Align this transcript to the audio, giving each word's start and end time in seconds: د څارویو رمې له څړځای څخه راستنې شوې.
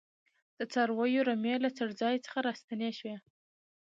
د 0.57 0.59
څارویو 0.71 1.25
رمې 1.29 1.55
له 1.63 1.69
څړځای 1.77 2.15
څخه 2.25 2.39
راستنې 2.47 2.91
شوې. 2.99 3.15